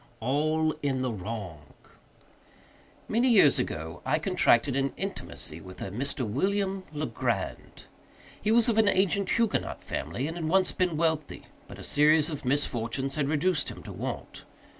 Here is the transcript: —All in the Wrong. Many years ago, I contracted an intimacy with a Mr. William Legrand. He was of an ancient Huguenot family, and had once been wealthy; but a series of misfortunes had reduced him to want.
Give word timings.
—All 0.19 0.71
in 0.81 1.01
the 1.01 1.11
Wrong. 1.11 1.59
Many 3.07 3.29
years 3.29 3.59
ago, 3.59 4.01
I 4.03 4.17
contracted 4.17 4.75
an 4.75 4.93
intimacy 4.97 5.61
with 5.61 5.79
a 5.79 5.91
Mr. 5.91 6.27
William 6.27 6.81
Legrand. 6.91 7.83
He 8.41 8.49
was 8.49 8.67
of 8.67 8.79
an 8.79 8.87
ancient 8.87 9.29
Huguenot 9.29 9.83
family, 9.83 10.25
and 10.25 10.35
had 10.37 10.47
once 10.49 10.71
been 10.71 10.97
wealthy; 10.97 11.43
but 11.67 11.77
a 11.77 11.83
series 11.83 12.31
of 12.31 12.45
misfortunes 12.45 13.13
had 13.13 13.29
reduced 13.29 13.69
him 13.69 13.83
to 13.83 13.91
want. 13.91 14.43